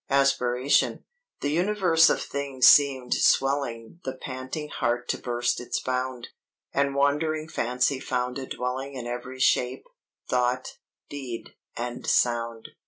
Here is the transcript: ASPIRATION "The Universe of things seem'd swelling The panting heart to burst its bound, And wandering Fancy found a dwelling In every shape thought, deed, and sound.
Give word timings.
ASPIRATION 0.09 1.03
"The 1.41 1.51
Universe 1.51 2.09
of 2.09 2.19
things 2.23 2.65
seem'd 2.65 3.13
swelling 3.13 3.99
The 4.03 4.13
panting 4.15 4.69
heart 4.69 5.07
to 5.09 5.17
burst 5.19 5.61
its 5.61 5.79
bound, 5.79 6.29
And 6.73 6.95
wandering 6.95 7.47
Fancy 7.47 7.99
found 7.99 8.39
a 8.39 8.47
dwelling 8.47 8.95
In 8.95 9.05
every 9.05 9.39
shape 9.39 9.83
thought, 10.27 10.79
deed, 11.07 11.53
and 11.77 12.07
sound. 12.07 12.69